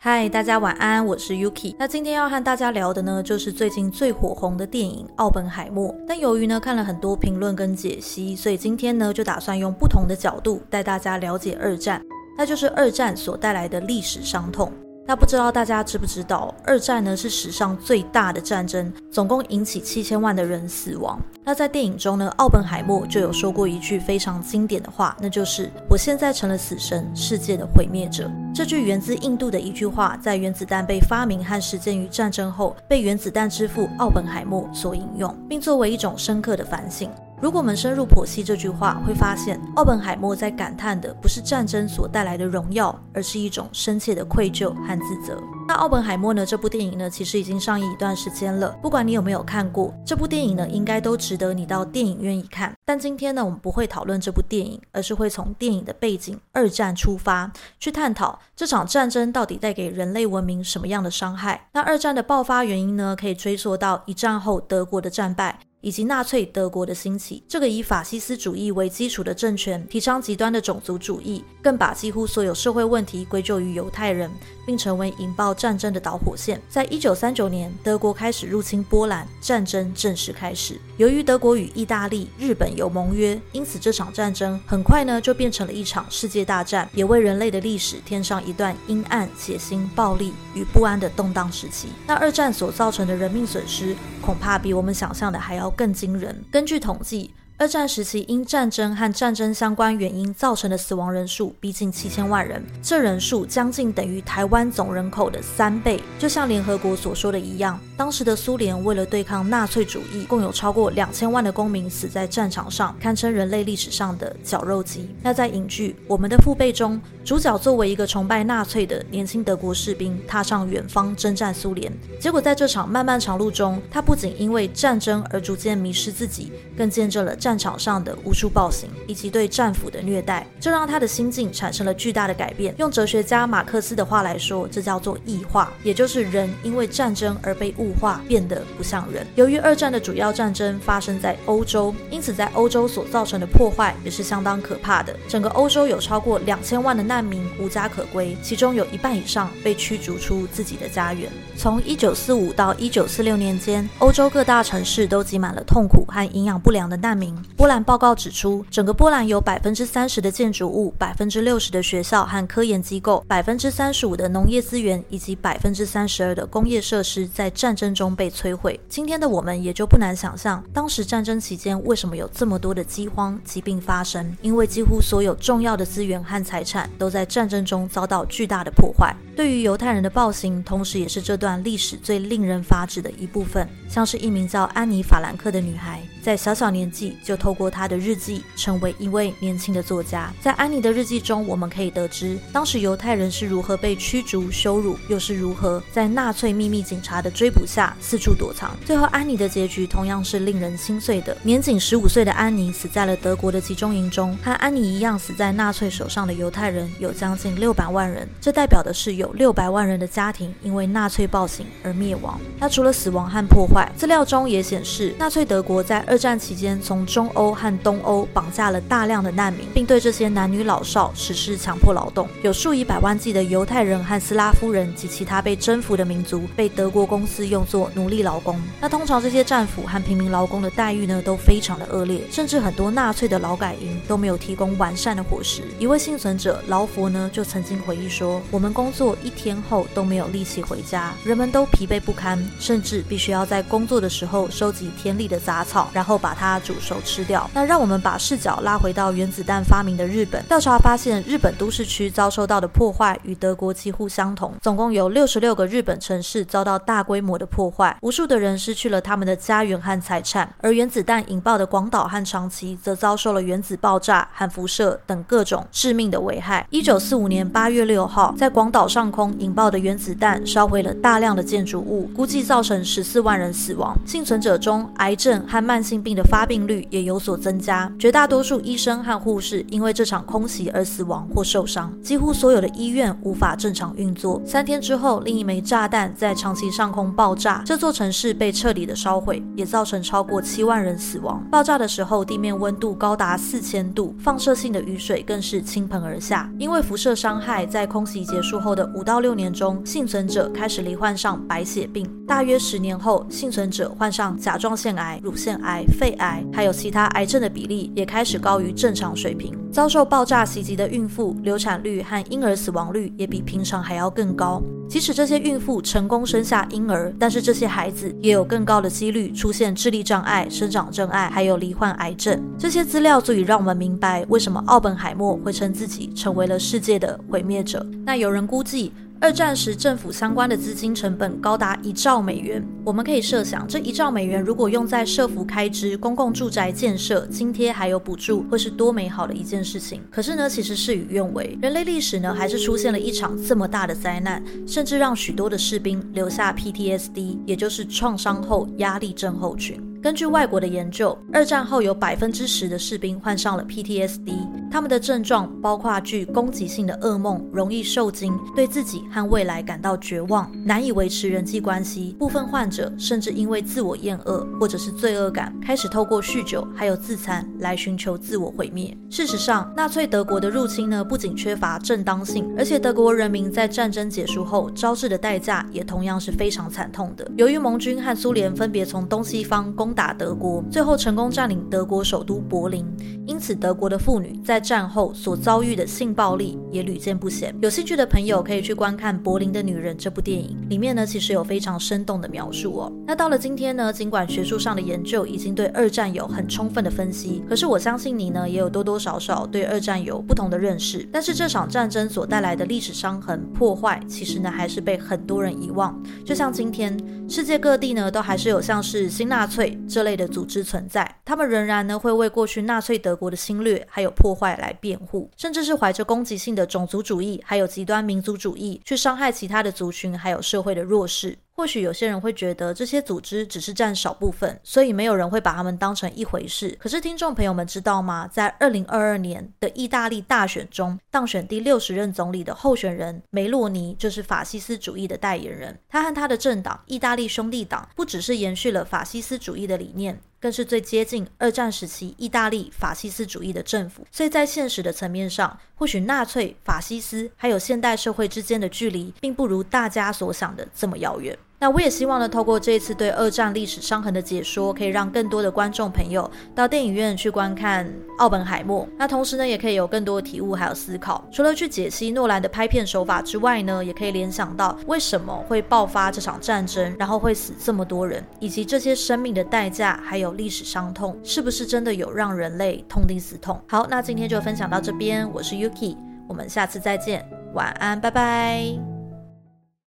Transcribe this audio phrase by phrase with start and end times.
[0.00, 1.74] 嗨，大家晚安，我是 Yuki。
[1.76, 5.92] 那今天要和大家聊的呢，就是最近最火红的电影《奥本海默》。
[6.06, 12.00] 但由于呢看了很多评论跟解析，所以今天呢就打算用不同的角度带大家了解二战，
[12.36, 14.72] 那就是二战所带来的历史伤痛。
[15.08, 21.18] 那不知道大家知不知道，二战呢是史上最大的战争，总共引起七千万的人死亡。
[21.42, 28.30] 那在电影中呢，奥本海默就有说过一句非常经典的话，那就是“我现在成了死神，世界的毁灭者”。
[28.54, 37.10] 这句源自印度的一句话，在原子弹被发明和实践于战争后，被原子弹之父奥本海默所引用，并作为一种深刻的反省。
[37.40, 45.40] 如果我们深入剖析这句话，会发现奥本海默在感叹的不是战争所带来的荣耀，而是一种深切的愧疚和自责。
[45.68, 46.44] 那奥本海默呢？
[46.44, 48.70] 这部电影呢，其实已经上映一段时间了。
[48.82, 52.72] 不管你有没有看过这部电影呢，应该都值得你到电影院一看。
[52.84, 61.68] 但今天呢，我们不会讨论这部电影，而是会从电影的背景——二战出发，去探讨这场战争到底带给人类文明什么样的伤害。
[61.72, 65.60] 那二战的爆发原因呢，可以追溯到一战后德国的战败。
[65.80, 74.28] 以及纳粹德国的兴起，这个以法西斯主义为基础的政权，提倡极端的种族主义，更把几乎所有社会问题归咎于犹太人，
[74.66, 76.60] 并成为引爆战争的导火线。
[76.68, 80.80] 在一九三九年，德国开始入侵波兰，战争正式开始。
[80.96, 91.88] 由于德国与意大利、日本有盟约，因此这场战争很快呢就变成了一场世界大战，也为人类的历史添上一段阴暗、血腥、暴力与不安的动荡时期。
[92.04, 95.67] 那二战所造成的人命损失，恐怕比我们想象的还要。
[95.70, 96.44] 更惊人。
[96.50, 97.32] 根据统计。
[97.60, 106.00] 二战时期，因战争和战争相关原因造成的死亡人数逼近七千万人，这人数将近等于台湾总人口的三倍。
[106.20, 115.08] 就像联合国所说的一样，当时的苏联为了对抗纳粹主义，共有超过两千万的公民死在战场上，堪称人类历史上的绞肉机。
[115.20, 121.92] 那在影剧《我们的父辈》中，主角作为一个崇拜纳粹的年轻德国士兵，踏上远方征战苏联。
[122.20, 127.47] 结果在这场漫漫长路中，他不仅因为战争而逐渐迷失自己，更见证了战。
[127.48, 132.74] 战场上的无数暴行以及对战俘的虐待，这让他的心境产生了巨大的改变。
[132.76, 139.26] 用哲学家马克思的话来说，这叫做异化，也就是人因为战争而被物化，变得不像人。
[139.34, 145.16] 由于二战的主要战争发生在欧洲，因此在欧洲所造成的破坏也是相当可怕的。
[145.26, 151.32] 整个欧洲有超过两千万的难民无家可归，其中有一半以上被驱逐出自己的家园。
[151.56, 157.37] 从一九四五到一九四六年间，欧洲各大城市都挤满了痛苦和营养不良的难民。
[157.56, 168.78] 波兰报告指出，整个波兰有百分之三十的建筑物、百分之六十的学校和科研机构、百分之三十五的农业资源以及百分之三十二的工业设施在战争中被摧毁。
[168.88, 179.14] 今天的我们也就不难想象，当时战争期间为什么有这么多的饥荒、疾病发生，因为几乎所有重要的资源和财产都在战争中遭到巨大的破坏。
[179.36, 183.68] 对于犹太人的暴行，同时也是这段历史最令人发指的一部分。
[183.88, 190.32] 像是一名叫安妮·法兰克的女孩，在小小年纪就透过他的日记成为一位年轻的作家。
[190.40, 198.74] 在安妮的日记中，我们可以得知当时犹太人是如何被驱逐、羞辱，又是如何在纳粹秘密警察的追捕下四处躲藏。
[198.86, 201.36] 最后，安妮的结局同样是令人心碎的。
[201.42, 212.40] 年仅十五岁的安妮死在了德国的集中营中，和安妮一样死在纳粹手上的犹太人有将近六百万人，这代表的是有六百万人的家庭因为纳粹暴行而灭亡。
[212.58, 222.28] 那除了死亡和破坏，资料中也显示，纳粹德国在二战期间从中中欧和东欧绑架了大量的难民，并对这些男女老少实施强迫劳动。
[222.42, 228.56] 有数以百万计的犹太人和斯拉夫人及其他被征服的民族被德国公司用作奴隶劳工。
[228.80, 235.62] 那通常这些战俘和平民劳工的待遇呢，都非常的恶劣，甚至很多纳粹的劳改营都没有提供完善的伙食。
[235.80, 247.48] 一位幸存者劳佛呢，就曾经回忆说：“我们工作一天后都没有力气回家，人们都疲惫不堪，甚至必须要在。”工作的时候收集田里的杂草，然后把它煮熟吃掉。
[247.54, 250.44] 那让我们把视角拉回到原子弹发明的日本。
[250.46, 254.54] 调查发现，日本都市区遭受到的破坏与德国几乎相同。
[254.62, 260.48] 总共有六十六个日本城市遭到大规模的破坏，无数的人失去了他们的家园和财产。
[260.60, 266.66] 而原子弹引爆的广岛和长崎则遭受了原子爆炸和辐射等各种致命的危害。
[266.70, 273.48] 一九四五年八月六号，在广岛上空引爆的原子弹烧毁了大量的建筑物，估计造成十四万人。
[273.58, 284.40] 死亡幸存者中，癌症和慢性病的发病率也有所增加，绝大多数医生和护士因为这场空袭而死亡或受伤，几乎所有的医院无法正常运作。
[284.44, 291.42] 三天之后，另一枚炸弹在长崎上空爆炸，这座城市被彻底的烧毁，也造成超过七万人死亡。
[291.50, 296.50] 爆炸的时候，地面温度高达四千度，放射性的雨水更是倾盆而下。
[296.58, 302.08] 因为辐射伤害，在空袭结束后的五到六年中，幸存者开始罹患上白血病。
[302.26, 309.52] 大约十年后，幸存者患上甲状腺癌、乳腺癌、肺癌，还有其他癌症的比例也开始高于正常水平。
[309.72, 314.62] 遭受爆炸袭击的孕妇，流产率和婴儿死亡率也比平常还要更高。
[314.88, 322.40] 即使这些孕妇成功生下婴儿，但是这些孩子也有更高的几率出现智力障碍、生长障碍，还有罹患癌症。
[322.56, 327.84] 这些资料足以让我们明白，为什么奥本海默会称自己成为了世界的毁灭者。
[328.06, 328.92] 那有人估计。
[329.20, 332.64] 二战时，政府相关的资金成本高达一兆美元。
[332.84, 340.00] 我们可以设想，这一兆美元如果用在社福开支、公共住宅建设、津贴还有补助，会是多美好的一件事情。
[340.08, 349.82] 可是呢，其实事与愿违，人类历史呢还是出现了一场这么大的灾难，甚至让许多的士兵留下 PTSD，也就是创伤后压力症候群。
[350.00, 354.32] 根据外国的研究，二战后有百分之十的士兵患上了 PTSD，
[354.70, 362.16] 他们的症状包括具攻击性的噩梦、容易受惊、对自己和未来感到绝望、难以维持人际关系。
[362.18, 368.96] 部分患者甚至因为自我厌恶或者是罪恶感，开始透过酗酒还有自残来寻求自我毁灭。
[369.10, 377.30] 事实上，纳粹德国的入侵呢，不仅缺乏正当性，而且德国人民在战争结束后招致的代价也同样是非常惨痛的。
[377.36, 379.88] 由于盟军和苏联分别从东西方攻。
[379.98, 382.86] 打德国，最后成功占领德国首都柏林。
[383.26, 387.54] 因此，德国的妇女在在战后所遭遇的性暴力也屡见不鲜。
[387.62, 392.92] 有兴趣的朋友可以去观看《柏林的女人》这部电影，里面呢其实有非常生动的描述哦。
[393.06, 401.08] 那到了今天呢，尽管学术上的研究已经对二战有很充分的分析，可是我相信你呢也有多多少少对二战有不同的认识。
[401.12, 405.96] 但是这场战争所带来的历史伤痕破坏，其实呢还是被很多人遗忘。
[406.24, 406.96] 就像今天，
[407.30, 409.78] 世界各地呢都还是有像是新纳粹。
[409.86, 421.36] 这类的组织存在，他们仍然呢会为过去纳粹德国的侵略还有破坏来辩护，甚至是怀着攻击性的种族主义还有极端民族主义去伤害其他的族群还有社会的弱势。
[421.58, 426.78] 或许有些人会觉得这些组织只是占少部分，所以没有人会把他们当成一回事。
[426.78, 428.28] 可是听众朋友们知道吗？
[428.32, 435.76] 在二零二二年的意大利大选中，当选第六十任总理的候选人梅洛尼就是法西斯主义的代言人。
[435.88, 440.20] 他和他的政党意大利兄弟党不只是延续了法西斯主义的理念。
[440.40, 451.36] 更是最接近二战时期意大利法西斯主义的政府，所以在现实的层面上，或许纳粹、法西斯还有现代社会之间的距离，并不如大家所想的这么遥远。
[451.60, 457.84] 那我也希望呢，透过这一次对二战历史伤痕的解说，可以让更多的观众朋友到电影院去观看
[458.18, 458.84] 《奥本海默》。
[458.96, 461.24] 那同时呢，也可以有更多的体悟还有思考。
[461.32, 473.60] 除了去解析诺兰的拍片手法之外呢，也可以联想到为什么会爆发这场战争，然后会死这么多人，以及这些生命的代价，还有历史伤痛，是不是真的有让人类痛定思痛？
[473.68, 475.96] 好，那今天就分享到这边，我是 Yuki，
[476.28, 478.97] 我们下次再见，晚安，拜拜。